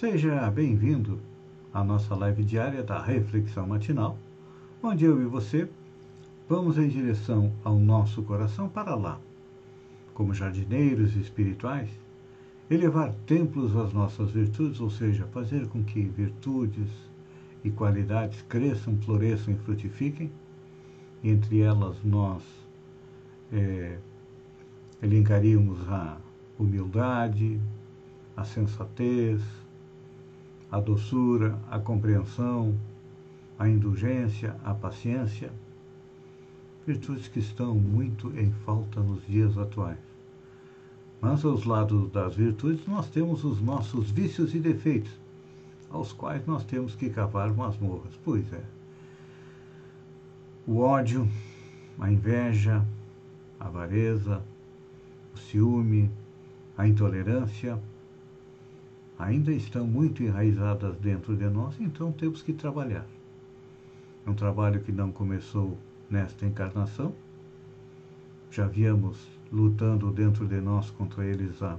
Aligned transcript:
Seja 0.00 0.50
bem-vindo 0.50 1.20
à 1.74 1.84
nossa 1.84 2.14
live 2.14 2.42
diária 2.42 2.82
da 2.82 3.02
Reflexão 3.02 3.66
Matinal, 3.66 4.16
onde 4.82 5.04
eu 5.04 5.20
e 5.20 5.26
você 5.26 5.68
vamos 6.48 6.78
em 6.78 6.88
direção 6.88 7.52
ao 7.62 7.78
nosso 7.78 8.22
coração 8.22 8.66
para 8.66 8.94
lá, 8.94 9.20
como 10.14 10.32
jardineiros 10.32 11.14
espirituais, 11.16 11.90
elevar 12.70 13.12
templos 13.26 13.76
às 13.76 13.92
nossas 13.92 14.30
virtudes, 14.30 14.80
ou 14.80 14.88
seja, 14.88 15.26
fazer 15.26 15.68
com 15.68 15.84
que 15.84 16.00
virtudes 16.00 16.88
e 17.62 17.70
qualidades 17.70 18.40
cresçam, 18.48 18.96
floresçam 19.02 19.52
e 19.52 19.58
frutifiquem. 19.58 20.32
Entre 21.22 21.60
elas, 21.60 22.02
nós 22.02 22.42
é, 23.52 23.98
a 25.02 26.16
humildade, 26.58 27.60
a 28.34 28.44
sensatez, 28.44 29.59
a 30.70 30.78
doçura, 30.78 31.58
a 31.70 31.78
compreensão, 31.78 32.78
a 33.58 33.68
indulgência, 33.68 34.56
a 34.64 34.72
paciência, 34.72 35.52
virtudes 36.86 37.28
que 37.28 37.40
estão 37.40 37.74
muito 37.74 38.32
em 38.38 38.52
falta 38.64 39.00
nos 39.00 39.26
dias 39.26 39.58
atuais. 39.58 39.98
Mas 41.20 41.44
aos 41.44 41.64
lados 41.64 42.10
das 42.10 42.34
virtudes 42.34 42.86
nós 42.86 43.08
temos 43.08 43.44
os 43.44 43.60
nossos 43.60 44.10
vícios 44.10 44.54
e 44.54 44.58
defeitos, 44.58 45.12
aos 45.90 46.12
quais 46.12 46.46
nós 46.46 46.64
temos 46.64 46.94
que 46.94 47.10
cavar 47.10 47.52
masmorras. 47.52 48.18
Pois 48.24 48.50
é. 48.52 48.62
O 50.66 50.78
ódio, 50.78 51.28
a 51.98 52.10
inveja, 52.10 52.84
a 53.58 53.66
avareza, 53.66 54.42
o 55.34 55.38
ciúme, 55.38 56.10
a 56.78 56.86
intolerância, 56.86 57.78
ainda 59.20 59.52
estão 59.52 59.86
muito 59.86 60.22
enraizadas 60.22 60.96
dentro 60.96 61.36
de 61.36 61.48
nós, 61.48 61.78
então 61.78 62.10
temos 62.10 62.42
que 62.42 62.54
trabalhar. 62.54 63.06
É 64.26 64.30
um 64.30 64.34
trabalho 64.34 64.80
que 64.80 64.90
não 64.90 65.12
começou 65.12 65.76
nesta 66.08 66.46
encarnação. 66.46 67.12
Já 68.50 68.66
viemos 68.66 69.18
lutando 69.52 70.10
dentro 70.10 70.46
de 70.46 70.60
nós 70.60 70.90
contra 70.90 71.24
eles 71.24 71.62
há 71.62 71.76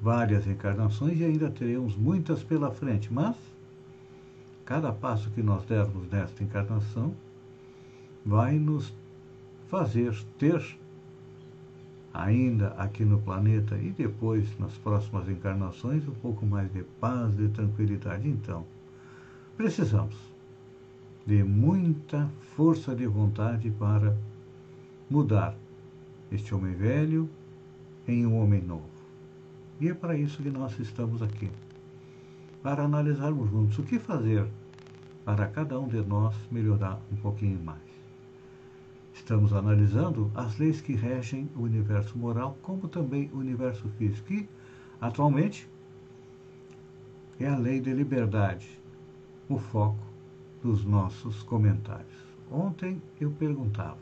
várias 0.00 0.46
encarnações 0.46 1.20
e 1.20 1.24
ainda 1.24 1.50
teremos 1.50 1.94
muitas 1.94 2.42
pela 2.42 2.70
frente, 2.70 3.12
mas 3.12 3.36
cada 4.64 4.92
passo 4.92 5.30
que 5.30 5.42
nós 5.42 5.64
dermos 5.64 6.10
nesta 6.10 6.42
encarnação 6.42 7.14
vai 8.24 8.58
nos 8.58 8.92
fazer 9.68 10.14
ter 10.38 10.60
ainda 12.12 12.68
aqui 12.78 13.04
no 13.04 13.18
planeta 13.18 13.76
e 13.76 13.90
depois 13.90 14.58
nas 14.58 14.76
próximas 14.78 15.28
encarnações 15.28 16.06
um 16.06 16.12
pouco 16.12 16.44
mais 16.44 16.70
de 16.72 16.82
paz, 17.00 17.36
de 17.36 17.48
tranquilidade. 17.48 18.28
Então, 18.28 18.66
precisamos 19.56 20.16
de 21.26 21.42
muita 21.42 22.28
força 22.56 22.94
de 22.94 23.06
vontade 23.06 23.70
para 23.70 24.16
mudar 25.08 25.54
este 26.30 26.54
homem 26.54 26.74
velho 26.74 27.28
em 28.06 28.26
um 28.26 28.38
homem 28.38 28.60
novo. 28.60 28.90
E 29.80 29.88
é 29.88 29.94
para 29.94 30.16
isso 30.16 30.42
que 30.42 30.50
nós 30.50 30.78
estamos 30.78 31.22
aqui 31.22 31.50
para 32.62 32.84
analisarmos 32.84 33.50
juntos 33.50 33.78
o 33.78 33.82
que 33.82 33.98
fazer 33.98 34.46
para 35.24 35.46
cada 35.48 35.78
um 35.78 35.88
de 35.88 36.00
nós 36.02 36.34
melhorar 36.50 37.00
um 37.10 37.16
pouquinho 37.16 37.62
mais. 37.62 37.91
Estamos 39.14 39.52
analisando 39.52 40.30
as 40.34 40.58
leis 40.58 40.80
que 40.80 40.94
regem 40.94 41.48
o 41.54 41.62
universo 41.62 42.16
moral, 42.18 42.56
como 42.62 42.88
também 42.88 43.30
o 43.32 43.38
universo 43.38 43.88
físico, 43.90 44.26
que 44.26 44.48
atualmente 45.00 45.68
é 47.38 47.46
a 47.46 47.56
lei 47.56 47.80
de 47.80 47.92
liberdade, 47.92 48.80
o 49.48 49.58
foco 49.58 50.02
dos 50.62 50.84
nossos 50.84 51.42
comentários. 51.42 52.22
Ontem 52.50 53.02
eu 53.20 53.30
perguntava: 53.30 53.98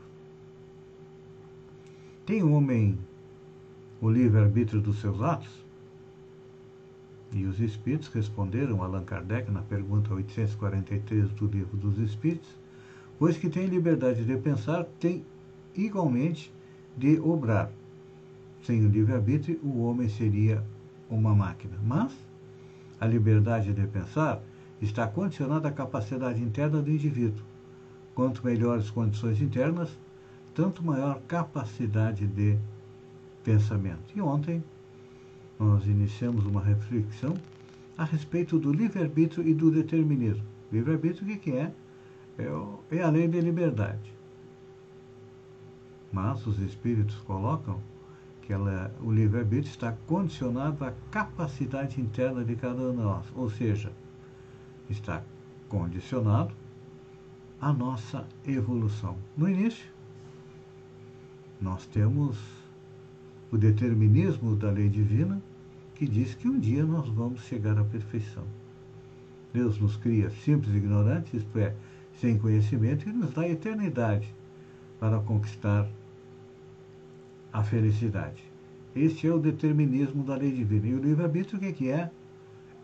tem 2.25 2.42
o 2.42 2.53
homem 2.53 2.98
o 4.00 4.09
livre-arbítrio 4.09 4.81
dos 4.81 5.00
seus 5.00 5.21
atos? 5.21 5.65
E 7.32 7.44
os 7.44 7.60
espíritos 7.60 8.09
responderam 8.09 8.82
Allan 8.82 9.04
Kardec 9.04 9.50
na 9.50 9.62
pergunta 9.62 10.12
843 10.15 11.31
do 11.32 11.47
Livro 11.47 11.77
dos 11.77 11.98
Espíritos 11.98 12.59
pois 13.20 13.36
que 13.36 13.50
tem 13.50 13.66
liberdade 13.66 14.25
de 14.25 14.36
pensar, 14.38 14.84
tem 14.98 15.22
igualmente 15.76 16.50
de 16.97 17.20
obrar. 17.20 17.70
Sem 18.64 18.82
o 18.82 18.88
livre-arbítrio, 18.88 19.60
o 19.62 19.82
homem 19.82 20.08
seria 20.08 20.64
uma 21.10 21.34
máquina. 21.34 21.76
Mas 21.84 22.12
a 22.98 23.06
liberdade 23.06 23.75
de 23.75 23.86
pensar 23.86 24.42
está 24.80 25.06
condicionada 25.06 25.69
à 25.69 25.70
capacidade 25.70 26.42
interna 26.42 26.80
do 26.80 26.91
indivíduo. 26.91 27.44
Quanto 28.14 28.42
melhores 28.42 28.91
condições 28.91 29.42
internas, 29.42 29.91
tanto 30.54 30.82
maior 30.82 31.20
capacidade 31.28 32.26
de 32.26 32.59
pensamento. 33.44 34.16
E 34.16 34.20
ontem 34.22 34.64
nós 35.59 35.84
iniciamos 35.84 36.47
uma 36.47 36.62
reflexão 36.62 37.34
a 37.98 38.04
respeito 38.04 38.59
do 38.59 38.72
livre-arbítrio 38.72 39.47
e 39.47 39.53
do 39.53 39.70
determinismo. 39.70 40.44
Livre-arbítrio 40.72 41.34
o 41.34 41.38
que 41.38 41.53
é? 41.53 41.70
É, 42.41 42.97
é 42.97 43.03
a 43.03 43.11
lei 43.11 43.28
de 43.28 43.41
liberdade. 43.41 44.12
Mas 46.12 46.47
os 46.47 46.59
espíritos 46.59 47.17
colocam 47.21 47.81
que 48.43 48.53
ela, 48.53 48.93
o 49.01 49.12
livre-arbítrio 49.12 49.71
está 49.71 49.93
condicionado 50.06 50.84
à 50.84 50.93
capacidade 51.11 52.01
interna 52.01 52.45
de 52.45 52.56
cada 52.56 52.83
um 52.83 52.91
de 52.91 53.03
nós, 53.03 53.27
ou 53.37 53.49
seja, 53.49 53.93
está 54.89 55.23
condicionado 55.69 56.53
à 57.61 57.73
nossa 57.73 58.27
evolução. 58.45 59.17
No 59.37 59.49
início, 59.49 59.89
nós 61.61 61.87
temos 61.87 62.39
o 63.53 63.59
determinismo 63.59 64.57
da 64.57 64.71
lei 64.71 64.89
divina 64.89 65.41
que 65.95 66.07
diz 66.07 66.34
que 66.34 66.49
um 66.49 66.59
dia 66.59 66.84
nós 66.84 67.09
vamos 67.09 67.43
chegar 67.43 67.78
à 67.78 67.84
perfeição. 67.84 68.45
Deus 69.53 69.78
nos 69.78 69.97
cria 69.97 70.31
simples 70.31 70.72
e 70.75 70.78
ignorantes, 70.78 71.34
isto 71.34 71.59
é, 71.59 71.75
sem 72.20 72.38
conhecimento 72.38 73.08
e 73.08 73.12
nos 73.12 73.32
dá 73.32 73.48
eternidade 73.48 74.32
para 74.98 75.19
conquistar 75.20 75.88
a 77.53 77.62
felicidade. 77.62 78.44
Este 78.94 79.26
é 79.26 79.32
o 79.32 79.38
determinismo 79.38 80.22
da 80.22 80.36
lei 80.36 80.53
divina. 80.53 80.88
E 80.88 80.94
o 80.94 81.00
livre-arbítrio 81.00 81.59
o 81.59 81.72
que 81.72 81.91
é? 81.91 82.10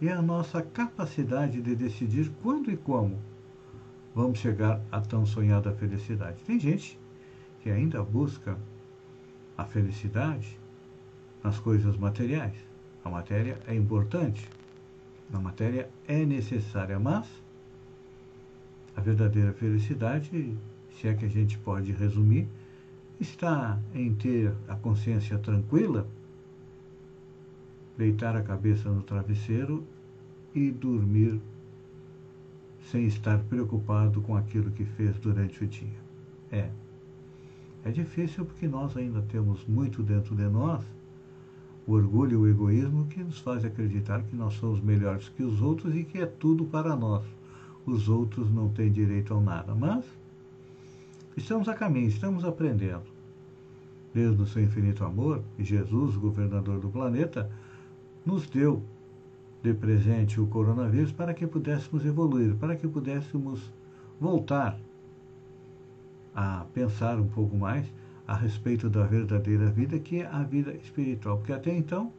É 0.01 0.09
a 0.09 0.23
nossa 0.23 0.63
capacidade 0.63 1.61
de 1.61 1.75
decidir 1.75 2.31
quando 2.43 2.71
e 2.71 2.77
como 2.77 3.19
vamos 4.15 4.39
chegar 4.39 4.81
à 4.91 5.01
tão 5.01 5.27
sonhada 5.27 5.73
felicidade. 5.73 6.43
Tem 6.45 6.59
gente 6.59 6.99
que 7.61 7.71
ainda 7.71 8.03
busca 8.03 8.57
a 9.57 9.65
felicidade 9.65 10.59
nas 11.43 11.59
coisas 11.59 11.97
materiais. 11.97 12.55
A 13.05 13.11
matéria 13.11 13.59
é 13.67 13.75
importante, 13.75 14.49
a 15.33 15.39
matéria 15.39 15.89
é 16.07 16.25
necessária, 16.25 16.99
mas 16.99 17.27
a 18.97 19.01
verdadeira 19.01 19.53
felicidade, 19.53 20.57
se 20.91 21.07
é 21.07 21.15
que 21.15 21.27
a 21.27 21.29
gente 21.29 21.59
pode 21.59 21.93
resumir, 21.93 22.49
está 23.21 23.79
em 23.95 24.15
ter 24.15 24.55
a 24.67 24.75
consciência 24.75 25.39
tranquila, 25.39 26.09
deitar 27.97 28.35
a 28.35 28.43
cabeça 28.43 28.91
no 28.91 29.03
travesseiro 29.03 29.85
e 30.55 30.71
dormir 30.71 31.39
sem 32.91 33.07
estar 33.07 33.39
preocupado 33.45 34.23
com 34.23 34.35
aquilo 34.35 34.71
que 34.71 34.85
fez 34.85 35.19
durante 35.19 35.63
o 35.63 35.67
dia. 35.67 36.07
É. 36.51 36.71
É 37.85 37.91
difícil 37.91 38.45
porque 38.45 38.67
nós 38.67 38.97
ainda 38.97 39.21
temos 39.23 39.65
muito 39.67 40.03
dentro 40.03 40.35
de 40.35 40.49
nós 40.49 40.83
o 41.87 41.93
orgulho 41.93 42.33
e 42.33 42.37
o 42.37 42.49
egoísmo 42.49 43.07
que 43.07 43.23
nos 43.23 43.39
faz 43.39 43.65
acreditar 43.65 44.23
que 44.25 44.35
nós 44.35 44.55
somos 44.55 44.81
melhores 44.81 45.29
que 45.29 45.43
os 45.43 45.63
outros 45.63 45.95
e 45.95 46.03
que 46.03 46.19
é 46.19 46.27
tudo 46.27 46.65
para 46.65 46.97
nós 46.97 47.25
os 47.87 48.09
outros 48.09 48.51
não 48.51 48.69
têm 48.69 48.91
direito 48.91 49.33
a 49.33 49.41
nada. 49.41 49.75
Mas 49.75 50.05
estamos 51.37 51.69
a 51.69 51.75
caminho, 51.75 52.09
estamos 52.09 52.45
aprendendo. 52.45 53.05
Deus, 54.13 54.37
no 54.37 54.47
seu 54.47 54.63
infinito 54.63 55.05
amor, 55.05 55.43
e 55.59 55.65
Jesus, 55.65 56.17
governador 56.17 56.81
do 56.81 56.89
planeta, 56.89 57.51
nos 58.25 58.47
deu 58.49 58.83
de 59.63 59.75
presente 59.75 60.41
o 60.41 60.47
coronavírus 60.47 61.13
para 61.13 61.35
que 61.35 61.47
pudéssemos 61.47 62.05
evoluir, 62.05 62.55
para 62.55 62.77
que 62.77 62.89
pudéssemos 62.89 63.61
voltar 64.21 64.79
a 66.35 66.65
pensar 66.73 67.19
um 67.19 67.29
pouco 67.29 67.57
mais 67.57 67.87
a 68.27 68.35
respeito 68.35 68.89
da 68.91 69.05
verdadeira 69.05 69.71
vida, 69.71 69.99
que 69.99 70.21
é 70.21 70.27
a 70.27 70.43
vida 70.43 70.73
espiritual. 70.75 71.39
Porque 71.39 71.53
até 71.53 71.75
então 71.75 72.13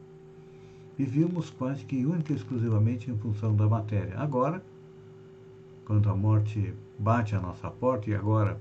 vivíamos 0.96 1.50
quase 1.50 1.84
que 1.84 2.04
única 2.06 2.32
e 2.32 2.36
exclusivamente 2.36 3.10
em 3.10 3.18
função 3.18 3.54
da 3.54 3.68
matéria. 3.68 4.18
Agora, 4.18 4.62
quando 5.88 6.10
a 6.10 6.14
morte 6.14 6.74
bate 6.98 7.34
à 7.34 7.40
nossa 7.40 7.70
porta, 7.70 8.10
e 8.10 8.14
agora 8.14 8.60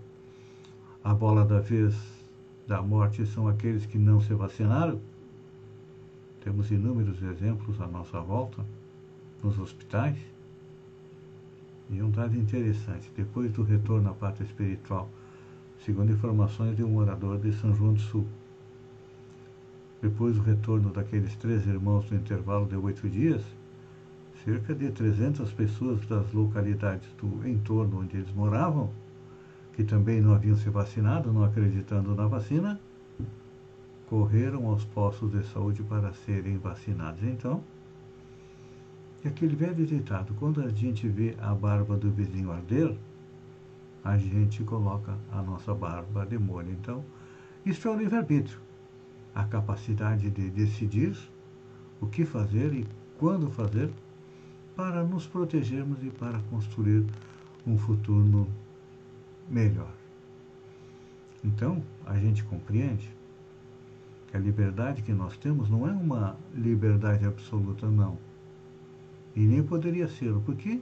a 1.03 1.13
bola 1.13 1.43
da 1.43 1.59
vez 1.59 1.93
da 2.65 2.81
morte 2.81 3.25
são 3.25 3.49
aqueles 3.49 3.85
que 3.85 3.97
não 3.97 4.21
se 4.21 4.33
vacinaram, 4.33 5.01
temos 6.41 6.71
inúmeros 6.71 7.21
exemplos 7.21 7.81
à 7.81 7.85
nossa 7.85 8.21
volta, 8.21 8.65
nos 9.43 9.59
hospitais. 9.59 10.17
E 11.89 12.01
um 12.01 12.09
dado 12.09 12.37
interessante: 12.37 13.11
depois 13.13 13.51
do 13.51 13.61
retorno 13.61 14.09
à 14.09 14.13
pátria 14.13 14.45
espiritual, 14.45 15.09
segundo 15.83 16.13
informações 16.13 16.77
de 16.77 16.83
um 16.83 16.89
morador 16.89 17.37
de 17.39 17.51
São 17.51 17.75
João 17.75 17.93
do 17.93 17.99
Sul, 17.99 18.25
depois 20.01 20.37
do 20.37 20.41
retorno 20.43 20.91
daqueles 20.91 21.35
três 21.35 21.67
irmãos 21.67 22.09
no 22.09 22.15
intervalo 22.15 22.65
de 22.65 22.77
oito 22.77 23.09
dias, 23.09 23.43
cerca 24.43 24.73
de 24.73 24.91
300 24.91 25.51
pessoas 25.53 26.05
das 26.07 26.31
localidades 26.31 27.07
do 27.21 27.47
entorno 27.47 28.01
onde 28.01 28.17
eles 28.17 28.31
moravam, 28.33 28.89
que 29.73 29.83
também 29.83 30.21
não 30.21 30.33
haviam 30.33 30.55
se 30.55 30.69
vacinado, 30.69 31.31
não 31.31 31.43
acreditando 31.43 32.15
na 32.15 32.27
vacina, 32.27 32.79
correram 34.09 34.67
aos 34.67 34.83
postos 34.85 35.31
de 35.31 35.43
saúde 35.47 35.83
para 35.83 36.13
serem 36.13 36.57
vacinados. 36.57 37.23
Então, 37.23 37.63
aquele 39.25 39.55
velho 39.55 39.85
ditado, 39.85 40.33
quando 40.39 40.61
a 40.61 40.69
gente 40.69 41.07
vê 41.07 41.35
a 41.39 41.53
barba 41.53 41.97
do 41.97 42.09
vizinho 42.09 42.51
arder, 42.51 42.95
a 44.03 44.17
gente 44.17 44.63
coloca 44.63 45.13
a 45.31 45.41
nossa 45.41 45.73
barba 45.73 46.25
de 46.25 46.37
molho. 46.37 46.71
Então, 46.71 47.03
isso 47.65 47.87
é 47.87 47.91
o 47.91 47.97
livre-arbítrio. 47.97 48.59
A 49.35 49.43
capacidade 49.43 50.29
de 50.29 50.49
decidir 50.49 51.15
o 51.99 52.07
que 52.07 52.25
fazer 52.25 52.73
e 52.73 52.87
quando 53.17 53.51
fazer 53.51 53.91
para 54.77 55.03
nos 55.03 55.25
protegermos 55.25 56.03
e 56.03 56.11
para 56.11 56.39
construir 56.51 57.03
um 57.65 57.79
futuro 57.79 58.47
melhor. 59.49 59.91
Então, 61.43 61.83
a 62.05 62.15
gente 62.17 62.43
compreende 62.43 63.09
que 64.27 64.37
a 64.37 64.39
liberdade 64.39 65.01
que 65.01 65.11
nós 65.11 65.35
temos 65.35 65.67
não 65.67 65.89
é 65.89 65.91
uma 65.91 66.37
liberdade 66.53 67.25
absoluta, 67.25 67.89
não. 67.89 68.19
E 69.35 69.39
nem 69.39 69.63
poderia 69.63 70.07
ser, 70.07 70.33
porque 70.45 70.79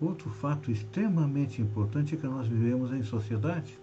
outro 0.00 0.30
fato 0.30 0.70
extremamente 0.70 1.60
importante 1.60 2.14
é 2.14 2.18
que 2.18 2.26
nós 2.26 2.46
vivemos 2.46 2.92
em 2.92 3.02
sociedade. 3.02 3.78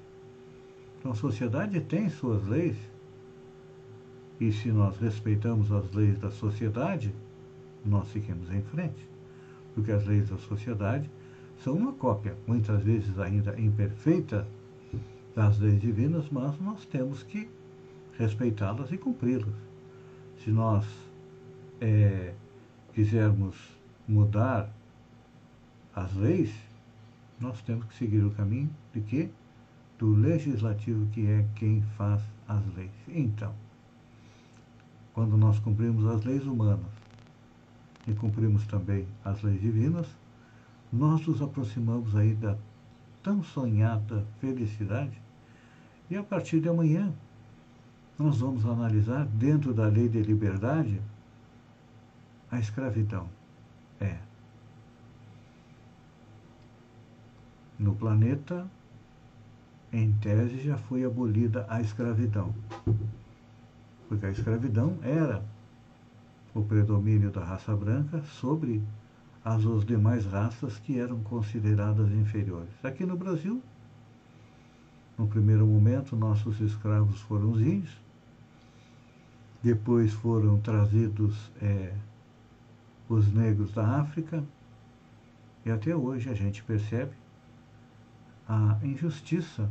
Então, 0.99 1.11
a 1.11 1.15
sociedade 1.15 1.79
tem 1.81 2.09
suas 2.09 2.47
leis, 2.47 2.77
e 4.39 4.51
se 4.51 4.71
nós 4.71 4.97
respeitamos 4.97 5.71
as 5.71 5.91
leis 5.91 6.17
da 6.17 6.31
sociedade, 6.31 7.13
nós 7.85 8.07
seguimos 8.09 8.49
em 8.51 8.61
frente. 8.61 9.07
Porque 9.73 9.91
as 9.91 10.05
leis 10.05 10.29
da 10.29 10.37
sociedade 10.37 11.09
são 11.63 11.75
uma 11.75 11.93
cópia, 11.93 12.35
muitas 12.47 12.83
vezes 12.83 13.17
ainda 13.19 13.59
imperfeita, 13.59 14.47
das 15.35 15.57
leis 15.57 15.81
divinas, 15.81 16.29
mas 16.31 16.59
nós 16.59 16.85
temos 16.85 17.23
que 17.23 17.49
respeitá-las 18.17 18.91
e 18.91 18.97
cumpri-las. 18.97 19.55
Se 20.43 20.51
nós 20.51 20.85
é, 21.81 22.33
quisermos 22.93 23.55
mudar 24.07 24.69
as 25.95 26.13
leis, 26.15 26.53
nós 27.39 27.61
temos 27.61 27.85
que 27.85 27.95
seguir 27.95 28.23
o 28.23 28.31
caminho 28.31 28.69
de 28.93 29.01
quê? 29.01 29.29
Do 29.97 30.13
legislativo, 30.13 31.07
que 31.07 31.25
é 31.25 31.45
quem 31.55 31.81
faz 31.97 32.21
as 32.47 32.63
leis. 32.75 32.91
Então, 33.07 33.53
quando 35.13 35.35
nós 35.37 35.57
cumprimos 35.59 36.05
as 36.05 36.23
leis 36.23 36.45
humanas 36.45 37.02
e 38.07 38.13
cumprimos 38.13 38.65
também 38.67 39.07
as 39.23 39.41
leis 39.41 39.61
divinas, 39.61 40.07
nós 40.91 41.25
nos 41.25 41.41
aproximamos 41.41 42.15
aí 42.15 42.33
da 42.33 42.57
tão 43.21 43.41
sonhada 43.41 44.25
felicidade. 44.39 45.19
E 46.09 46.17
a 46.17 46.23
partir 46.23 46.59
de 46.59 46.67
amanhã, 46.67 47.11
nós 48.19 48.39
vamos 48.39 48.65
analisar, 48.65 49.25
dentro 49.25 49.73
da 49.73 49.87
lei 49.87 50.07
de 50.07 50.21
liberdade, 50.21 51.01
a 52.51 52.59
escravidão. 52.59 53.27
É. 53.99 54.17
No 57.79 57.95
planeta, 57.95 58.69
em 59.91 60.11
tese, 60.13 60.61
já 60.61 60.77
foi 60.77 61.03
abolida 61.03 61.65
a 61.69 61.81
escravidão. 61.81 62.53
Porque 64.07 64.25
a 64.25 64.29
escravidão 64.29 64.97
era 65.01 65.43
o 66.53 66.61
predomínio 66.63 67.31
da 67.31 67.43
raça 67.43 67.75
branca 67.75 68.21
sobre 68.23 68.81
as 69.43 69.63
demais 69.85 70.25
raças 70.25 70.79
que 70.79 70.99
eram 70.99 71.21
consideradas 71.21 72.09
inferiores. 72.11 72.73
Aqui 72.83 73.05
no 73.05 73.17
Brasil, 73.17 73.61
no 75.17 75.27
primeiro 75.27 75.65
momento, 75.65 76.15
nossos 76.15 76.59
escravos 76.61 77.19
foram 77.21 77.51
os 77.51 77.61
índios, 77.61 78.01
depois 79.61 80.13
foram 80.13 80.59
trazidos 80.59 81.51
é, 81.61 81.93
os 83.09 83.31
negros 83.33 83.73
da 83.73 83.99
África, 83.99 84.43
e 85.65 85.71
até 85.71 85.95
hoje 85.95 86.29
a 86.29 86.33
gente 86.33 86.63
percebe 86.63 87.13
a 88.47 88.77
injustiça 88.83 89.69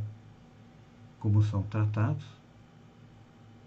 como 1.19 1.41
são 1.41 1.63
tratados, 1.63 2.25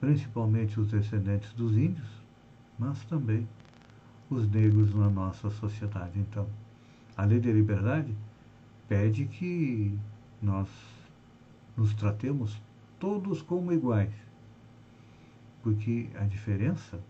principalmente 0.01 0.79
os 0.79 0.89
descendentes 0.89 1.53
dos 1.53 1.77
índios, 1.77 2.26
mas 2.79 3.03
também 3.05 3.49
os 4.29 4.49
negros 4.49 4.95
na 4.95 5.09
nossa 5.09 5.51
sociedade. 5.51 6.19
Então, 6.19 6.47
a 7.17 7.25
lei 7.25 7.41
da 7.41 7.51
liberdade 7.51 8.15
pede 8.89 9.27
que 9.27 9.99
nós 10.43 10.69
nos 11.77 11.95
tratemos 11.95 12.61
todos 12.99 13.43
como 13.43 13.73
iguais 13.73 14.27
porque 15.67 16.09
a 16.15 16.23
diferença 16.23 17.01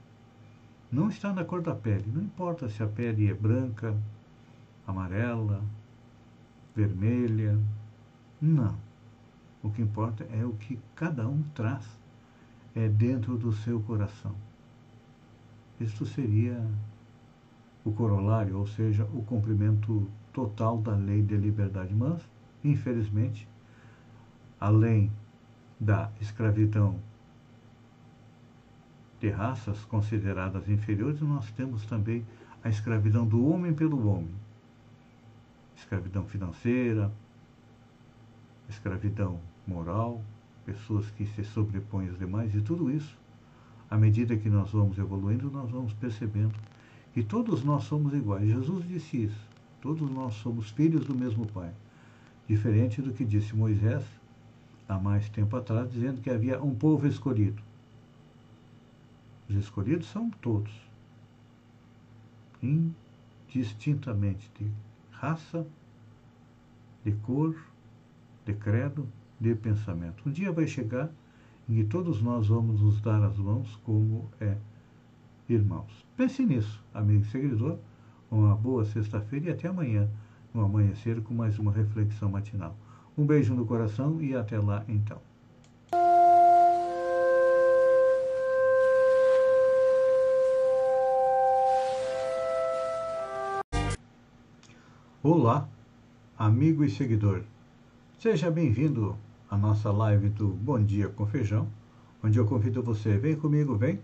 não 0.91 1.11
está 1.11 1.31
na 1.31 1.45
cor 1.45 1.61
da 1.61 1.75
pele. 1.75 2.11
Não 2.11 2.23
importa 2.23 2.71
se 2.71 2.83
a 2.83 2.87
pele 2.87 3.31
é 3.31 3.35
branca, 3.35 3.95
amarela, 4.87 5.63
vermelha. 6.75 7.61
Não. 8.41 8.75
O 9.63 9.69
que 9.69 9.83
importa 9.83 10.27
é 10.33 10.43
o 10.43 10.55
que 10.55 10.81
cada 10.95 11.29
um 11.29 11.43
traz 11.55 11.85
é 12.75 12.89
dentro 12.89 13.37
do 13.37 13.53
seu 13.53 13.79
coração. 13.81 14.35
Isto 15.81 16.07
seria 16.07 16.65
o 17.85 17.93
corolário, 17.93 18.59
ou 18.59 18.67
seja, 18.67 19.05
o 19.15 19.23
cumprimento 19.23 20.09
total 20.33 20.79
da 20.79 20.95
lei 20.95 21.23
de 21.23 21.37
liberdade. 21.37 21.95
Mas, 21.95 22.21
infelizmente, 22.65 23.49
além 24.59 25.13
da 25.79 26.11
escravidão 26.21 26.99
de 29.21 29.29
raças 29.31 29.85
consideradas 29.85 30.69
inferiores, 30.69 31.21
nós 31.21 31.51
temos 31.53 31.85
também 31.87 32.27
a 32.65 32.69
escravidão 32.69 33.27
do 33.27 33.47
homem 33.47 33.73
pelo 33.73 34.09
homem. 34.09 34.35
Escravidão 35.77 36.27
financeira, 36.27 37.13
escravidão 38.69 39.39
moral, 39.67 40.23
pessoas 40.65 41.11
que 41.11 41.27
se 41.27 41.45
sobrepõem 41.45 42.09
aos 42.09 42.19
demais, 42.19 42.55
e 42.55 42.61
tudo 42.61 42.91
isso, 42.91 43.17
à 43.91 43.97
medida 43.97 44.37
que 44.37 44.49
nós 44.49 44.71
vamos 44.71 44.99
evoluindo, 44.99 45.51
nós 45.51 45.71
vamos 45.71 45.93
percebendo 45.93 46.55
que 47.15 47.23
todos 47.23 47.63
nós 47.63 47.85
somos 47.85 48.13
iguais. 48.13 48.49
Jesus 48.49 48.87
disse 48.87 49.25
isso. 49.25 49.47
Todos 49.81 50.11
nós 50.11 50.35
somos 50.35 50.71
filhos 50.71 51.07
do 51.07 51.15
mesmo 51.15 51.47
Pai. 51.47 51.73
Diferente 52.49 53.01
do 53.01 53.13
que 53.13 53.25
disse 53.25 53.55
Moisés 53.55 54.05
há 54.89 54.99
mais 54.99 55.29
tempo 55.29 55.57
atrás, 55.57 55.91
dizendo 55.91 56.21
que 56.21 56.31
havia 56.31 56.63
um 56.63 56.75
povo 56.75 57.07
escolhido. 57.07 57.63
Os 59.49 59.57
escolhidos 59.57 60.09
são 60.09 60.29
todos, 60.31 60.73
indistintamente 62.61 64.51
de 64.59 64.69
raça, 65.11 65.67
de 67.05 67.13
cor, 67.13 67.57
de 68.45 68.53
credo, 68.55 69.09
de 69.41 69.55
pensamento. 69.55 70.29
Um 70.29 70.33
dia 70.33 70.51
vai 70.51 70.67
chegar 70.67 71.11
em 71.69 71.75
que 71.75 71.85
todos 71.85 72.23
nós 72.23 72.47
vamos 72.47 72.81
nos 72.81 73.01
dar 73.01 73.23
as 73.23 73.37
mãos 73.37 73.77
como 73.85 74.31
é 74.41 74.57
irmãos. 75.49 76.07
Pense 76.17 76.45
nisso, 76.45 76.83
amigo 76.95 77.25
seguidor. 77.27 77.79
Uma 78.31 78.57
boa 78.57 78.85
sexta-feira 78.85 79.47
e 79.47 79.53
até 79.53 79.69
amanhã, 79.69 80.09
no 80.53 80.65
amanhecer, 80.65 81.23
com 81.23 81.33
mais 81.33 81.59
uma 81.59 81.73
reflexão 81.73 82.29
matinal. 82.29 82.77
Um 83.17 83.25
beijo 83.25 83.55
no 83.55 83.65
coração 83.65 84.21
e 84.21 84.35
até 84.35 84.59
lá 84.59 84.85
então. 84.89 85.21
Olá, 95.23 95.69
amigo 96.39 96.85
e 96.85 96.91
seguidor. 96.91 97.43
Seja 98.19 98.51
bem-vindo 98.51 99.17
à 99.51 99.57
nossa 99.57 99.91
live 99.91 100.29
do 100.29 100.49
Bom 100.49 100.83
Dia 100.83 101.09
com 101.09 101.27
Feijão, 101.27 101.69
onde 102.23 102.39
eu 102.39 102.47
convido 102.47 102.83
você, 102.83 103.17
vem 103.17 103.37
comigo, 103.37 103.77
vem 103.77 104.01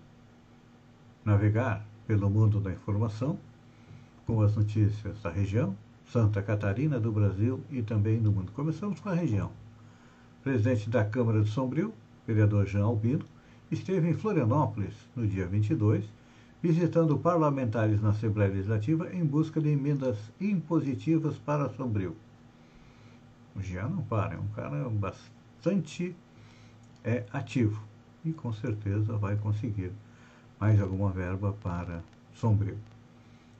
navegar 1.24 1.84
pelo 2.06 2.30
mundo 2.30 2.60
da 2.60 2.72
informação 2.72 3.38
com 4.26 4.40
as 4.40 4.54
notícias 4.54 5.20
da 5.20 5.30
região, 5.30 5.76
Santa 6.06 6.40
Catarina, 6.42 7.00
do 7.00 7.10
Brasil 7.10 7.60
e 7.70 7.82
também 7.82 8.20
do 8.20 8.30
mundo. 8.30 8.52
Começamos 8.52 9.00
com 9.00 9.08
a 9.08 9.14
região. 9.14 9.50
Presidente 10.42 10.88
da 10.88 11.04
Câmara 11.04 11.42
de 11.42 11.50
Sombrio, 11.50 11.92
vereador 12.26 12.66
Jean 12.66 12.84
Albino, 12.84 13.24
esteve 13.70 14.08
em 14.08 14.14
Florianópolis 14.14 14.94
no 15.16 15.26
dia 15.26 15.46
22 15.46 16.04
visitando 16.62 17.18
parlamentares 17.18 18.00
na 18.00 18.10
Assembleia 18.10 18.52
Legislativa 18.52 19.12
em 19.12 19.24
busca 19.24 19.60
de 19.60 19.68
emendas 19.68 20.16
impositivas 20.40 21.36
para 21.36 21.68
Sombrio. 21.70 22.16
O 23.54 23.60
Jean 23.60 23.88
não 23.88 24.02
para, 24.02 24.34
é 24.34 24.38
um 24.38 24.48
cara 24.48 24.88
bastante 24.88 26.16
é, 27.04 27.24
ativo 27.32 27.82
e 28.24 28.32
com 28.32 28.52
certeza 28.52 29.16
vai 29.16 29.36
conseguir 29.36 29.92
mais 30.58 30.80
alguma 30.80 31.10
verba 31.10 31.52
para 31.62 32.02
Sombrio. 32.34 32.78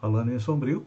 Falando 0.01 0.33
em 0.33 0.39
Sombrio, 0.39 0.87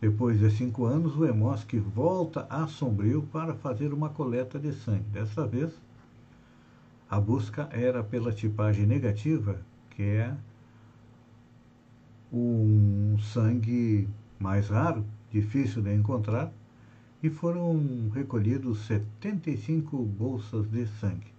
depois 0.00 0.38
de 0.38 0.50
cinco 0.50 0.84
anos, 0.84 1.16
o 1.16 1.24
EMOSC 1.24 1.78
volta 1.78 2.46
a 2.50 2.66
Sombrio 2.66 3.22
para 3.32 3.54
fazer 3.54 3.92
uma 3.92 4.10
coleta 4.10 4.58
de 4.58 4.72
sangue. 4.72 5.08
Dessa 5.10 5.46
vez, 5.46 5.72
a 7.08 7.18
busca 7.18 7.68
era 7.72 8.02
pela 8.02 8.32
tipagem 8.32 8.84
negativa, 8.84 9.58
que 9.90 10.02
é 10.02 10.34
um 12.32 13.16
sangue 13.18 14.08
mais 14.38 14.68
raro, 14.68 15.04
difícil 15.30 15.80
de 15.80 15.94
encontrar, 15.94 16.52
e 17.22 17.30
foram 17.30 18.10
recolhidos 18.10 18.86
75 18.86 19.96
bolsas 20.04 20.68
de 20.68 20.86
sangue. 20.86 21.32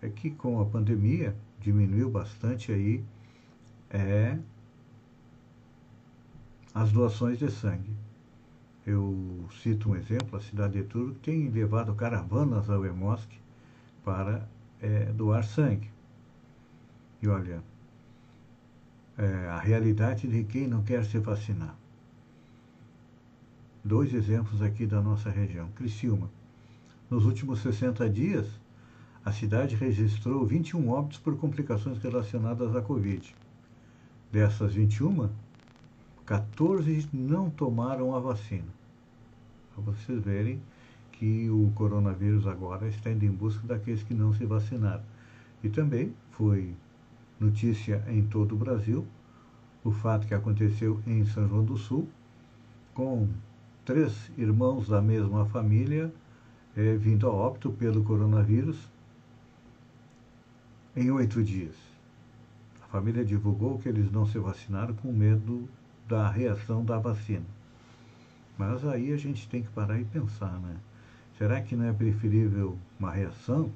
É 0.00 0.08
que 0.08 0.30
com 0.30 0.60
a 0.60 0.66
pandemia 0.66 1.34
diminuiu 1.60 2.10
bastante 2.10 2.70
aí 2.72 3.02
é, 3.90 4.38
as 6.74 6.92
doações 6.92 7.38
de 7.38 7.50
sangue. 7.50 7.92
Eu 8.86 9.46
cito 9.62 9.90
um 9.90 9.96
exemplo, 9.96 10.36
a 10.36 10.42
cidade 10.42 10.74
de 10.74 10.84
Turvo 10.84 11.14
tem 11.14 11.48
levado 11.48 11.94
caravanas 11.94 12.68
ao 12.68 12.84
EMOSC 12.84 13.28
para 14.04 14.46
é, 14.80 15.06
doar 15.06 15.42
sangue. 15.44 15.90
E 17.22 17.28
olha, 17.28 17.62
é, 19.16 19.48
a 19.48 19.58
realidade 19.58 20.28
de 20.28 20.44
quem 20.44 20.68
não 20.68 20.82
quer 20.82 21.04
se 21.04 21.18
vacinar. 21.18 21.74
Dois 23.84 24.14
exemplos 24.14 24.62
aqui 24.62 24.86
da 24.86 25.02
nossa 25.02 25.28
região. 25.28 25.68
Criciúma. 25.76 26.30
Nos 27.10 27.26
últimos 27.26 27.60
60 27.60 28.08
dias, 28.08 28.48
a 29.22 29.30
cidade 29.30 29.76
registrou 29.76 30.46
21 30.46 30.88
óbitos 30.88 31.18
por 31.18 31.36
complicações 31.36 31.98
relacionadas 31.98 32.74
à 32.74 32.80
Covid. 32.80 33.36
Dessas 34.32 34.72
21, 34.72 35.28
14 36.24 37.06
não 37.12 37.50
tomaram 37.50 38.16
a 38.16 38.20
vacina. 38.20 38.64
Para 39.74 39.84
vocês 39.84 40.24
verem 40.24 40.62
que 41.12 41.50
o 41.50 41.70
coronavírus 41.74 42.46
agora 42.46 42.88
está 42.88 43.10
indo 43.10 43.26
em 43.26 43.30
busca 43.30 43.66
daqueles 43.66 44.02
que 44.02 44.14
não 44.14 44.32
se 44.32 44.46
vacinaram. 44.46 45.02
E 45.62 45.68
também 45.68 46.14
foi 46.30 46.74
notícia 47.38 48.02
em 48.08 48.22
todo 48.22 48.54
o 48.54 48.58
Brasil, 48.58 49.06
o 49.84 49.90
fato 49.90 50.26
que 50.26 50.32
aconteceu 50.32 51.02
em 51.06 51.26
São 51.26 51.46
João 51.46 51.64
do 51.64 51.76
Sul, 51.76 52.08
com 52.94 53.28
três 53.84 54.30
irmãos 54.38 54.88
da 54.88 55.02
mesma 55.02 55.44
família 55.46 56.12
é, 56.76 56.96
vindo 56.96 57.28
a 57.28 57.32
óbito 57.32 57.70
pelo 57.70 58.02
coronavírus 58.02 58.78
em 60.96 61.10
oito 61.10 61.42
dias. 61.42 61.76
A 62.82 62.86
família 62.86 63.24
divulgou 63.24 63.78
que 63.78 63.88
eles 63.88 64.10
não 64.10 64.26
se 64.26 64.38
vacinaram 64.38 64.94
com 64.94 65.12
medo 65.12 65.68
da 66.08 66.28
reação 66.30 66.84
da 66.84 66.98
vacina. 66.98 67.44
Mas 68.56 68.86
aí 68.86 69.12
a 69.12 69.16
gente 69.16 69.48
tem 69.48 69.62
que 69.62 69.70
parar 69.70 70.00
e 70.00 70.04
pensar, 70.04 70.58
né? 70.60 70.76
Será 71.36 71.60
que 71.60 71.74
não 71.74 71.84
é 71.84 71.92
preferível 71.92 72.78
uma 72.98 73.10
reação? 73.10 73.70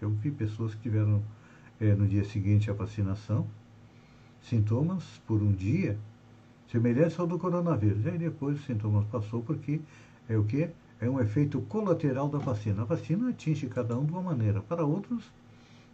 Eu 0.00 0.10
vi 0.10 0.30
pessoas 0.30 0.74
que 0.74 0.82
tiveram 0.82 1.22
é, 1.80 1.94
no 1.94 2.06
dia 2.06 2.24
seguinte 2.24 2.70
à 2.70 2.74
vacinação, 2.74 3.46
sintomas 4.40 5.04
por 5.26 5.42
um 5.42 5.52
dia 5.52 5.98
semelhantes 6.70 7.18
ao 7.18 7.26
do 7.26 7.38
coronavírus. 7.38 8.04
E 8.04 8.10
aí 8.10 8.18
depois 8.18 8.58
os 8.58 8.66
sintomas 8.66 9.06
passou 9.06 9.42
porque 9.42 9.80
é 10.28 10.36
o 10.36 10.44
que? 10.44 10.68
É 11.00 11.08
um 11.08 11.20
efeito 11.20 11.60
colateral 11.62 12.28
da 12.28 12.38
vacina. 12.38 12.82
A 12.82 12.84
vacina 12.84 13.30
atinge 13.30 13.66
cada 13.66 13.98
um 13.98 14.04
de 14.04 14.12
uma 14.12 14.22
maneira. 14.22 14.60
Para 14.60 14.84
outros, 14.84 15.24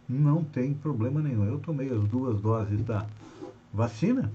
não 0.07 0.43
tem 0.43 0.73
problema 0.73 1.21
nenhum. 1.21 1.45
Eu 1.45 1.59
tomei 1.59 1.89
as 1.89 2.03
duas 2.03 2.41
doses 2.41 2.83
da 2.83 3.07
vacina 3.73 4.31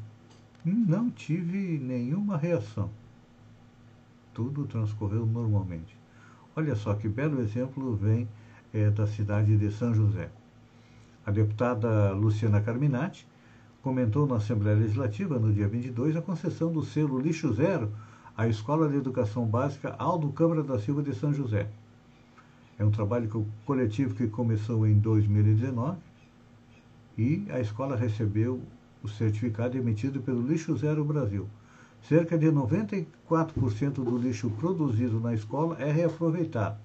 não 0.65 1.11
tive 1.11 1.79
nenhuma 1.79 2.37
reação. 2.37 2.89
Tudo 4.33 4.65
transcorreu 4.67 5.27
normalmente. 5.27 5.97
Olha 6.55 6.77
só 6.77 6.95
que 6.95 7.09
belo 7.09 7.41
exemplo 7.41 7.97
vem 7.97 8.29
é, 8.73 8.89
da 8.91 9.07
cidade 9.07 9.57
de 9.57 9.71
São 9.73 9.93
José. 9.93 10.31
A 11.27 11.31
deputada 11.31 12.13
Luciana 12.13 12.61
Carminati 12.61 13.27
comentou 13.83 14.27
na 14.27 14.37
Assembleia 14.37 14.79
Legislativa, 14.79 15.39
no 15.39 15.53
dia 15.53 15.67
22, 15.67 16.17
a 16.17 16.23
concessão 16.23 16.73
do 16.73 16.85
selo 16.85 17.19
Lixo 17.19 17.53
Zero 17.53 17.91
à 18.37 18.47
Escola 18.47 18.89
de 18.89 18.97
Educação 18.97 19.45
Básica 19.45 19.95
Aldo 19.99 20.31
Câmara 20.33 20.62
da 20.62 20.79
Silva 20.79 21.03
de 21.03 21.15
São 21.15 21.35
José. 21.35 21.69
É 22.79 22.85
um 22.85 22.91
trabalho 22.91 23.47
coletivo 23.67 24.15
que 24.15 24.29
começou 24.29 24.87
em 24.87 24.99
2019 24.99 25.99
e 27.19 27.45
a 27.51 27.61
escola 27.61 27.97
recebeu 27.97 28.61
o 29.03 29.09
certificado 29.09 29.77
emitido 29.77 30.23
pelo 30.23 30.47
Lixo 30.47 30.77
Zero 30.77 31.05
Brasil. 31.05 31.49
Cerca 32.09 32.39
de 32.39 32.47
94% 32.47 33.93
do 33.93 34.17
lixo 34.17 34.51
produzido 34.51 35.21
na 35.21 35.35
escola 35.35 35.77
é 35.79 35.91
reaproveitado 35.91 36.79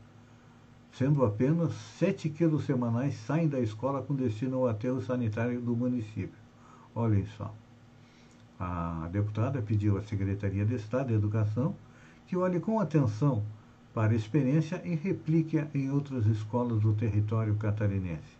sendo 0.98 1.24
apenas 1.24 1.74
7 2.00 2.28
quilos 2.30 2.66
semanais 2.66 3.16
saem 3.16 3.48
da 3.48 3.60
escola 3.60 4.02
com 4.02 4.16
destino 4.16 4.58
ao 4.58 4.68
aterro 4.68 5.00
sanitário 5.00 5.62
do 5.62 5.76
município. 5.76 6.47
Olhem 6.98 7.28
só. 7.38 7.54
A 8.60 9.08
deputada 9.12 9.62
pediu 9.62 10.00
à 10.00 10.02
Secretaria 10.02 10.66
de 10.66 10.74
Estado 10.74 11.10
de 11.10 11.14
Educação 11.14 11.76
que 12.26 12.36
olhe 12.36 12.60
com 12.60 12.80
atenção 12.80 13.44
para 13.94 14.14
a 14.14 14.16
experiência 14.16 14.82
e 14.84 14.96
replique 14.96 15.64
em 15.76 15.92
outras 15.92 16.26
escolas 16.26 16.82
do 16.82 16.94
território 16.96 17.56
catarinense. 17.56 18.36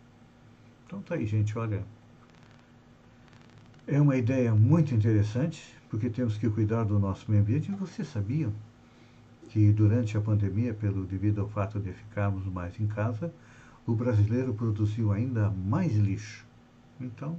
Então 0.84 1.00
tá 1.00 1.14
aí, 1.14 1.24
gente, 1.24 1.56
olha. 1.56 1.84
É 3.86 4.00
uma 4.00 4.16
ideia 4.16 4.52
muito 4.52 4.92
interessante, 4.92 5.62
porque 5.88 6.10
temos 6.10 6.36
que 6.36 6.50
cuidar 6.50 6.82
do 6.82 6.98
nosso 6.98 7.30
meio 7.30 7.42
ambiente. 7.42 7.70
E 7.70 7.76
vocês 7.76 8.08
sabiam 8.08 8.52
que 9.50 9.72
durante 9.72 10.18
a 10.18 10.20
pandemia, 10.20 10.74
pelo 10.74 11.04
devido 11.04 11.42
ao 11.42 11.48
fato 11.48 11.78
de 11.78 11.92
ficarmos 11.92 12.44
mais 12.46 12.78
em 12.80 12.88
casa, 12.88 13.32
o 13.86 13.94
brasileiro 13.94 14.52
produziu 14.52 15.12
ainda 15.12 15.48
mais 15.48 15.96
lixo. 15.96 16.44
Então, 17.00 17.38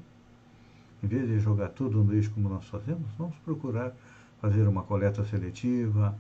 em 1.04 1.08
vez 1.08 1.28
de 1.28 1.40
jogar 1.40 1.70
tudo 1.70 2.04
no 2.04 2.12
lixo 2.12 2.32
como 2.32 2.50
nós 2.50 2.66
fazemos, 2.66 3.08
vamos 3.18 3.36
procurar 3.40 3.94
fazer 4.42 4.68
uma 4.68 4.84
coleta 4.84 5.24
seletiva, 5.26 6.16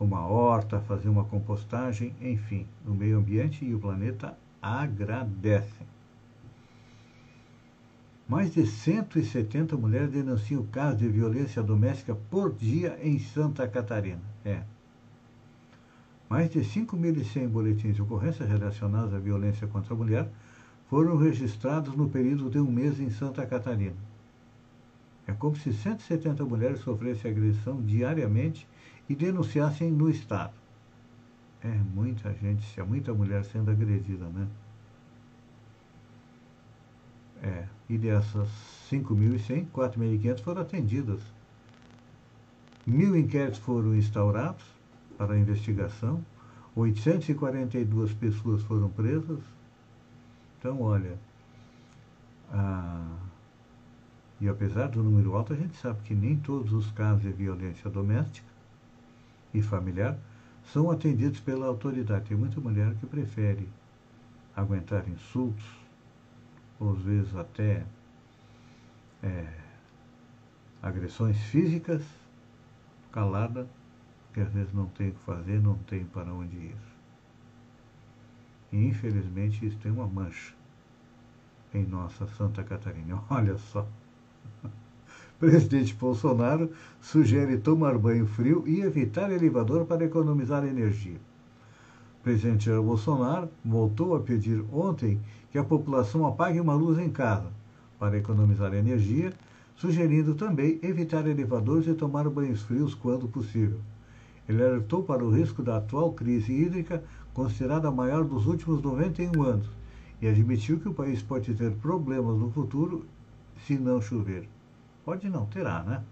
uma 0.00 0.26
horta, 0.26 0.80
fazer 0.80 1.08
uma 1.08 1.24
compostagem, 1.24 2.14
enfim, 2.20 2.66
o 2.86 2.90
meio 2.90 3.18
ambiente 3.18 3.64
e 3.64 3.74
o 3.74 3.78
planeta 3.78 4.36
agradecem. 4.62 5.86
Mais 8.28 8.52
de 8.52 8.66
170 8.66 9.76
mulheres 9.76 10.10
denunciam 10.10 10.62
casos 10.66 10.98
de 10.98 11.08
violência 11.08 11.62
doméstica 11.62 12.14
por 12.30 12.52
dia 12.52 12.98
em 13.02 13.18
Santa 13.18 13.66
Catarina. 13.66 14.20
É, 14.44 14.62
mais 16.28 16.50
de 16.50 16.60
5.100 16.60 17.48
boletins 17.48 17.94
de 17.94 18.02
ocorrência 18.02 18.44
relacionados 18.44 19.14
à 19.14 19.18
violência 19.18 19.66
contra 19.66 19.94
a 19.94 19.96
mulher 19.96 20.28
foram 20.90 21.16
registrados 21.16 21.96
no 21.96 22.08
período 22.08 22.50
de 22.50 22.58
um 22.58 22.70
mês 22.70 23.00
em 23.00 23.10
Santa 23.10 23.46
Catarina. 23.46 23.96
É 25.28 25.32
como 25.34 25.54
se 25.54 25.74
170 25.74 26.42
mulheres 26.46 26.80
sofressem 26.80 27.30
agressão 27.30 27.82
diariamente 27.82 28.66
e 29.08 29.14
denunciassem 29.14 29.92
no 29.92 30.08
Estado. 30.08 30.54
É 31.62 31.68
muita 31.68 32.32
gente, 32.32 32.80
é 32.80 32.82
muita 32.82 33.12
mulher 33.12 33.44
sendo 33.44 33.70
agredida, 33.70 34.24
né? 34.26 34.48
É, 37.42 37.64
e 37.90 37.98
dessas 37.98 38.48
5.100, 38.90 39.66
4.500 39.70 40.40
foram 40.40 40.62
atendidas. 40.62 41.20
Mil 42.86 43.14
inquéritos 43.14 43.60
foram 43.60 43.94
instaurados, 43.94 44.64
para 45.18 45.34
a 45.34 45.38
investigação. 45.38 46.24
842 46.74 48.14
pessoas 48.14 48.62
foram 48.62 48.88
presas. 48.88 49.40
Então, 50.58 50.80
olha, 50.80 51.18
e 54.40 54.48
apesar 54.48 54.88
do 54.88 55.02
número 55.02 55.34
alto, 55.34 55.52
a 55.52 55.56
gente 55.56 55.76
sabe 55.76 56.00
que 56.02 56.14
nem 56.14 56.36
todos 56.36 56.72
os 56.72 56.90
casos 56.92 57.22
de 57.22 57.32
violência 57.32 57.90
doméstica 57.90 58.46
e 59.52 59.60
familiar 59.60 60.16
são 60.72 60.90
atendidos 60.90 61.40
pela 61.40 61.66
autoridade. 61.66 62.26
Tem 62.26 62.36
muita 62.36 62.60
mulher 62.60 62.94
que 62.94 63.06
prefere 63.06 63.68
aguentar 64.54 65.08
insultos, 65.08 65.64
ou 66.78 66.92
às 66.92 67.02
vezes 67.02 67.34
até 67.34 67.84
é, 69.22 69.46
agressões 70.82 71.36
físicas, 71.44 72.02
calada, 73.10 73.68
que 74.32 74.40
às 74.40 74.52
vezes 74.52 74.72
não 74.72 74.86
tem 74.86 75.08
o 75.08 75.12
que 75.12 75.20
fazer, 75.20 75.60
não 75.60 75.76
tem 75.78 76.04
para 76.04 76.32
onde 76.32 76.56
ir. 76.56 76.76
E 78.70 78.86
infelizmente 78.86 79.66
isso 79.66 79.78
tem 79.78 79.90
uma 79.90 80.06
mancha 80.06 80.54
em 81.74 81.84
nossa 81.84 82.26
Santa 82.28 82.62
Catarina. 82.62 83.22
Olha 83.30 83.56
só. 83.56 83.86
Presidente 85.38 85.94
Bolsonaro 85.94 86.68
sugere 87.00 87.58
tomar 87.58 87.96
banho 87.96 88.26
frio 88.26 88.64
e 88.66 88.80
evitar 88.80 89.30
elevador 89.30 89.84
para 89.86 90.04
economizar 90.04 90.64
energia. 90.64 91.14
O 92.18 92.24
presidente 92.24 92.64
Jair 92.64 92.82
Bolsonaro 92.82 93.48
voltou 93.64 94.16
a 94.16 94.20
pedir 94.20 94.64
ontem 94.72 95.20
que 95.52 95.56
a 95.56 95.62
população 95.62 96.26
apague 96.26 96.58
uma 96.58 96.74
luz 96.74 96.98
em 96.98 97.08
casa 97.08 97.52
para 98.00 98.18
economizar 98.18 98.74
energia, 98.74 99.32
sugerindo 99.76 100.34
também 100.34 100.80
evitar 100.82 101.24
elevadores 101.24 101.86
e 101.86 101.94
tomar 101.94 102.28
banhos 102.28 102.62
frios 102.62 102.92
quando 102.92 103.28
possível. 103.28 103.78
Ele 104.48 104.60
alertou 104.60 105.04
para 105.04 105.24
o 105.24 105.30
risco 105.30 105.62
da 105.62 105.76
atual 105.76 106.14
crise 106.14 106.52
hídrica, 106.52 107.04
considerada 107.32 107.86
a 107.86 107.92
maior 107.92 108.24
dos 108.24 108.44
últimos 108.48 108.82
91 108.82 109.40
anos, 109.40 109.70
e 110.20 110.26
admitiu 110.26 110.80
que 110.80 110.88
o 110.88 110.94
país 110.94 111.22
pode 111.22 111.54
ter 111.54 111.70
problemas 111.76 112.36
no 112.36 112.50
futuro 112.50 113.06
se 113.64 113.78
não 113.78 114.00
chover. 114.00 114.48
Pode 115.08 115.26
não, 115.30 115.46
terá, 115.46 115.82
né? 115.84 116.02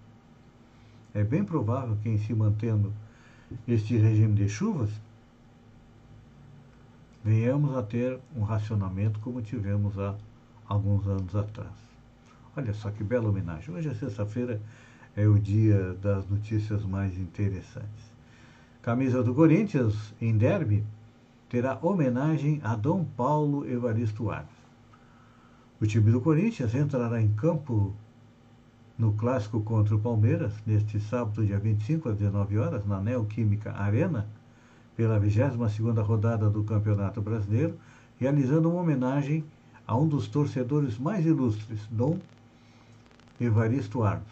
É 1.13 1.23
bem 1.23 1.45
provável 1.45 1.99
que, 2.03 2.09
em 2.09 2.17
se 2.17 2.33
mantendo 2.33 2.91
este 3.69 3.95
regime 3.99 4.35
de 4.35 4.49
chuvas, 4.49 4.89
venhamos 7.23 7.77
a 7.77 7.83
ter 7.83 8.19
um 8.35 8.43
racionamento 8.43 9.21
como 9.21 9.43
tivemos 9.43 9.99
há 9.99 10.15
alguns 10.67 11.07
anos 11.07 11.37
atrás. 11.37 11.75
Olha 12.57 12.73
só 12.73 12.91
que 12.91 13.05
bela 13.05 13.29
homenagem. 13.29 13.75
Hoje 13.75 13.91
é 13.91 13.95
sexta-feira, 13.95 14.63
é 15.15 15.27
o 15.27 15.39
dia 15.39 15.93
das 16.01 16.27
notícias 16.27 16.83
mais 16.83 17.19
interessantes. 17.19 18.11
Camisa 18.81 19.23
do 19.23 19.35
Corinthians, 19.35 20.15
em 20.19 20.39
derby, 20.39 20.83
terá 21.51 21.79
homenagem 21.83 22.63
a 22.65 22.75
Dom 22.75 23.05
Paulo 23.05 23.71
Evaristo 23.71 24.31
Arnes. 24.31 24.57
O 25.79 25.87
time 25.87 26.11
do 26.11 26.23
Corinthians 26.23 26.75
entrará 26.75 27.21
em 27.21 27.31
campo 27.35 27.95
no 28.99 29.13
clássico 29.13 29.61
contra 29.61 29.95
o 29.95 30.01
Palmeiras, 30.01 30.53
neste 30.67 30.99
sábado, 30.99 31.45
dia 31.45 31.59
25, 31.59 32.09
às 32.09 32.17
19 32.17 32.59
horas, 32.59 32.87
na 32.87 33.01
Neoquímica 33.01 33.73
Arena, 33.73 34.27
pela 34.97 35.21
22ª 35.21 36.03
rodada 36.03 36.49
do 36.49 36.65
Campeonato 36.65 37.21
Brasileiro, 37.21 37.77
realizando 38.19 38.71
uma 38.71 38.81
homenagem 38.81 39.45
a 39.87 39.97
um 39.97 40.09
dos 40.09 40.29
torcedores 40.29 40.99
mais 40.99 41.27
ilustres, 41.27 41.87
Dom 41.91 42.19
Evaristo 43.39 44.03
Arnes, 44.03 44.27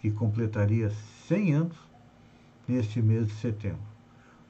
que 0.00 0.10
completaria 0.10 0.90
100 1.28 1.54
anos 1.54 1.76
neste 2.66 3.00
mês 3.00 3.28
de 3.28 3.34
setembro. 3.34 3.90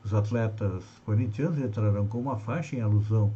Os 0.02 0.14
atletas 0.14 0.82
corintianos 1.04 1.58
entrarão 1.58 2.06
com 2.06 2.18
uma 2.18 2.38
faixa 2.38 2.74
em 2.74 2.80
alusão 2.80 3.30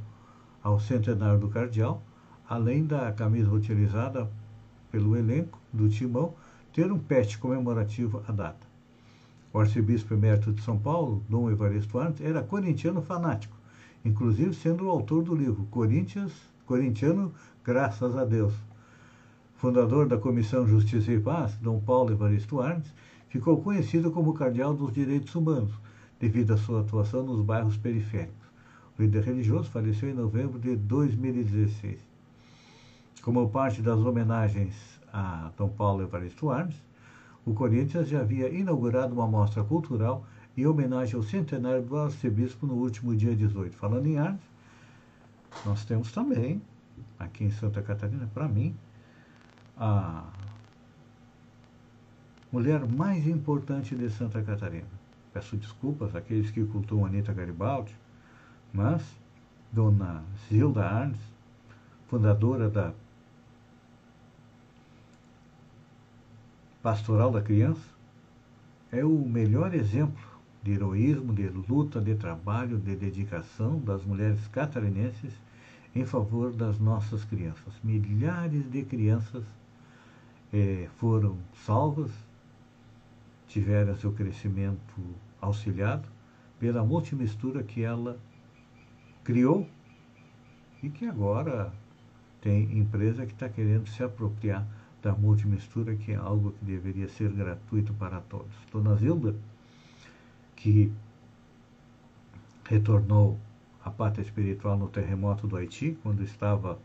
ao 0.63 0.81
centenário 0.81 1.39
do 1.39 1.49
Cardeal, 1.49 2.03
além 2.49 2.87
da 2.87 3.13
camisa 3.13 3.51
utilizada 3.51 4.31
pelo 4.95 5.17
elenco 5.17 5.59
do 5.73 5.89
Timão 5.89 6.35
ter 6.73 6.93
um 6.93 6.99
pet 7.01 7.37
comemorativo 7.39 8.23
à 8.29 8.31
data. 8.31 8.65
O 9.53 9.59
arcebispo 9.59 10.15
emérito 10.15 10.53
de 10.53 10.63
São 10.63 10.79
Paulo, 10.79 11.21
Dom 11.29 11.51
Evaristo 11.51 11.99
Arnes, 11.99 12.21
era 12.21 12.45
corintiano 12.45 13.03
fanático, 13.03 13.57
inclusive 14.05 14.55
sendo 14.55 14.85
o 14.85 14.89
autor 14.89 15.25
do 15.25 15.35
livro 15.35 15.67
Corinthians, 15.69 16.31
Corintiano 16.65 17.35
Graças 17.65 18.17
a 18.17 18.25
Deus. 18.25 18.55
Fundador 19.57 20.07
da 20.07 20.17
Comissão 20.17 20.65
Justiça 20.65 21.11
e 21.11 21.19
Paz, 21.19 21.57
Dom 21.57 21.81
Paulo 21.81 22.13
Evaristo 22.13 22.61
Arnes, 22.61 22.87
ficou 23.29 23.61
conhecido 23.61 24.13
como 24.13 24.33
cardeal 24.33 24.75
dos 24.75 24.93
direitos 24.93 25.35
humanos, 25.35 25.73
devido 26.21 26.55
à 26.55 26.57
sua 26.57 26.83
atuação 26.83 27.25
nos 27.25 27.41
bairros 27.41 27.77
periféricos. 27.77 28.47
O 28.97 29.03
líder 29.03 29.25
religioso 29.25 29.69
faleceu 29.71 30.09
em 30.09 30.15
novembro 30.15 30.57
de 30.61 30.77
2016. 30.77 32.14
Como 33.25 33.49
parte 33.49 33.81
das 33.81 33.99
homenagens 33.99 34.75
a 35.11 35.51
Dom 35.57 35.71
Paulo 35.71 36.03
Evaristo 36.03 36.51
Arnes, 36.51 36.77
o 37.47 37.55
Corinthians 37.55 38.07
já 38.07 38.21
havia 38.21 38.51
inaugurado 38.51 39.15
uma 39.15 39.27
mostra 39.27 39.65
cultural 39.65 40.27
em 40.55 40.67
homenagem 40.67 41.17
ao 41.17 41.23
centenário 41.23 41.83
do 41.83 41.97
arcebispo 41.97 42.67
no 42.67 42.75
último 42.75 43.17
dia 43.17 43.35
18. 43.35 43.75
Falando 43.77 44.07
em 44.07 44.19
Arnes, 44.19 44.43
nós 45.65 45.87
temos 45.87 46.13
também, 46.13 46.61
aqui 47.19 47.45
em 47.45 47.51
Santa 47.51 47.81
Catarina, 47.81 48.29
para 48.35 48.47
mim, 48.47 48.77
a 49.75 50.25
mulher 52.53 52.87
mais 52.87 53.27
importante 53.27 53.97
de 53.97 54.11
Santa 54.11 54.43
Catarina 54.43 55.05
peço 55.33 55.57
desculpas 55.57 56.15
àqueles 56.15 56.51
que 56.51 56.63
cultuam 56.67 57.07
Anita 57.07 57.33
Garibaldi, 57.33 57.97
mas 58.71 59.03
Dona 59.73 60.23
Zilda 60.47 60.85
Arnes, 60.85 61.19
fundadora 62.07 62.69
da 62.69 62.93
Pastoral 66.85 67.31
da 67.33 67.41
Criança, 67.41 67.81
é 68.93 69.03
o 69.03 69.27
melhor 69.27 69.73
exemplo 69.73 70.23
de 70.63 70.73
heroísmo, 70.73 71.33
de 71.33 71.49
luta, 71.49 71.99
de 71.99 72.15
trabalho, 72.15 72.77
de 72.77 72.95
dedicação 72.95 73.79
das 73.79 74.05
mulheres 74.05 74.47
catarinenses 74.49 75.33
em 75.95 76.05
favor 76.05 76.53
das 76.53 76.79
nossas 76.79 77.25
crianças. 77.25 77.73
Milhares 77.83 78.71
de 78.71 78.83
crianças 78.85 79.43
eh, 80.53 80.87
foram 80.99 81.39
salvas 81.65 82.11
tiveram 83.49 83.97
seu 83.97 84.13
crescimento 84.13 84.95
auxiliado 85.41 86.07
pela 86.61 86.85
multimistura 86.85 87.63
que 87.63 87.83
ela 87.83 88.19
criou 89.25 89.67
e 90.83 90.91
que 90.91 91.07
agora 91.07 91.73
tem 92.43 92.77
empresa 92.77 93.25
que 93.25 93.33
está 93.33 93.49
querendo 93.49 93.89
se 93.89 94.05
apropriar 94.05 94.67
da 95.05 95.13
multimistura, 95.13 95.95
que 95.95 96.13
é 96.13 96.17
algo 96.17 96.53
que 96.53 96.65
deveria 96.65 97.07
ser 97.11 97.31
gratuito 97.31 97.93
para 97.93 98.23
todos. 98.23 98.51
Dona 98.73 98.97
Zilda, 98.97 99.37
que 100.57 100.91
retornou 102.65 103.39
à 103.85 103.91
pátria 103.91 104.23
espiritual 104.23 104.79
no 104.79 104.89
terremoto 104.89 105.47
do 105.47 105.59
Haiti, 105.59 105.99
quando 106.03 106.23
estava 106.23 106.79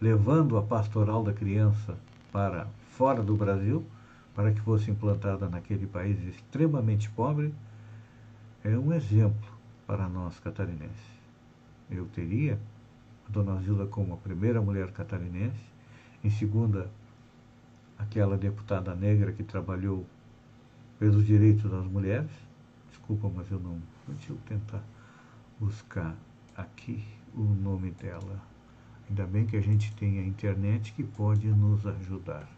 levando 0.00 0.56
a 0.56 0.62
pastoral 0.62 1.22
da 1.22 1.34
criança 1.34 1.98
para 2.32 2.66
fora 2.92 3.22
do 3.22 3.36
Brasil, 3.36 3.84
para 4.34 4.52
que 4.52 4.60
fosse 4.62 4.90
implantada 4.90 5.46
naquele 5.46 5.86
país 5.86 6.18
extremamente 6.26 7.10
pobre, 7.10 7.52
é 8.64 8.70
um 8.70 8.90
exemplo 8.94 9.50
para 9.86 10.08
nós 10.08 10.40
catarinenses. 10.40 11.16
Eu 11.90 12.06
teria 12.06 12.58
a 13.28 13.32
Dona 13.32 13.60
Zilda 13.60 13.86
como 13.86 14.14
a 14.14 14.16
primeira 14.16 14.62
mulher 14.62 14.90
catarinense, 14.92 15.60
em 16.24 16.30
segunda, 16.30 16.90
aquela 17.98 18.36
deputada 18.36 18.94
negra 18.94 19.32
que 19.32 19.42
trabalhou 19.42 20.06
pelos 20.98 21.26
direitos 21.26 21.70
das 21.70 21.84
mulheres. 21.84 22.30
Desculpa, 22.88 23.30
mas 23.34 23.50
eu 23.50 23.60
não. 23.60 23.80
Deixa 24.08 24.32
eu 24.32 24.38
tentar 24.46 24.82
buscar 25.58 26.14
aqui 26.56 27.04
o 27.34 27.42
nome 27.42 27.90
dela. 27.90 28.40
Ainda 29.08 29.24
bem 29.26 29.46
que 29.46 29.56
a 29.56 29.60
gente 29.60 29.94
tem 29.94 30.18
a 30.18 30.26
internet 30.26 30.92
que 30.92 31.04
pode 31.04 31.46
nos 31.48 31.86
ajudar. 31.86 32.48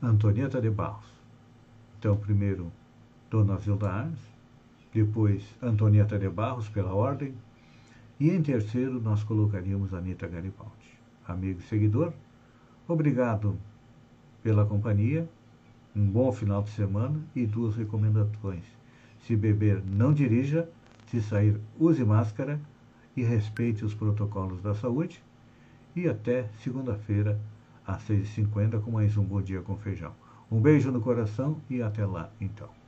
Antonieta 0.00 0.60
de 0.60 0.70
Barros. 0.70 1.04
Então, 1.98 2.16
primeiro, 2.16 2.70
Dona 3.28 3.56
Zilda 3.58 3.90
Arnes, 3.90 4.35
depois 4.96 5.44
Antonieta 5.62 6.18
de 6.18 6.26
Barros, 6.26 6.70
pela 6.70 6.94
ordem, 6.94 7.34
e 8.18 8.30
em 8.30 8.40
terceiro 8.40 8.98
nós 8.98 9.22
colocaríamos 9.22 9.92
Anitta 9.92 10.26
Garibaldi. 10.26 10.72
Amigo 11.28 11.60
e 11.60 11.64
seguidor, 11.64 12.14
obrigado 12.88 13.58
pela 14.42 14.64
companhia, 14.64 15.28
um 15.94 16.06
bom 16.06 16.32
final 16.32 16.62
de 16.62 16.70
semana 16.70 17.20
e 17.34 17.44
duas 17.44 17.76
recomendações. 17.76 18.64
Se 19.20 19.36
beber, 19.36 19.82
não 19.84 20.14
dirija, 20.14 20.66
se 21.08 21.20
sair, 21.20 21.60
use 21.78 22.02
máscara 22.02 22.58
e 23.14 23.22
respeite 23.22 23.84
os 23.84 23.92
protocolos 23.92 24.62
da 24.62 24.74
saúde. 24.74 25.22
E 25.94 26.08
até 26.08 26.48
segunda-feira, 26.62 27.38
às 27.86 28.02
6h50 28.08 28.80
com 28.80 28.92
mais 28.92 29.14
um 29.18 29.24
Bom 29.24 29.42
Dia 29.42 29.60
com 29.60 29.76
Feijão. 29.76 30.12
Um 30.50 30.58
beijo 30.58 30.90
no 30.90 31.02
coração 31.02 31.60
e 31.68 31.82
até 31.82 32.06
lá, 32.06 32.30
então. 32.40 32.85